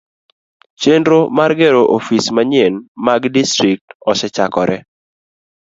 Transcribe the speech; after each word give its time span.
Chenro 0.85 1.19
mar 1.39 1.53
gero 1.59 1.83
ofis 1.97 2.31
manyien 2.39 2.81
mag 3.11 3.31
distrikt 3.37 3.97
osechakore. 4.15 4.81